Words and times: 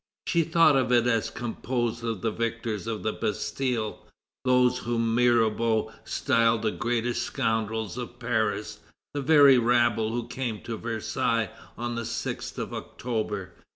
She 0.25 0.41
thought 0.43 0.75
of 0.75 0.91
it 0.91 1.05
as 1.05 1.29
composed 1.29 2.03
of 2.03 2.21
the 2.23 2.31
victors 2.31 2.87
of 2.87 3.03
the 3.03 3.13
Bastille, 3.13 3.99
those 4.43 4.79
whom 4.79 5.13
Mirabeau 5.13 5.91
styled 6.05 6.63
the 6.63 6.71
greatest 6.71 7.21
scoundrels 7.21 7.99
of 7.99 8.17
Paris; 8.17 8.79
the 9.13 9.21
very 9.21 9.59
rabble 9.59 10.11
who 10.11 10.27
came 10.27 10.61
to 10.61 10.75
Versailles 10.75 11.51
on 11.77 11.93
the 11.93 12.01
6th 12.01 12.57
of 12.57 12.73
October. 12.73 13.53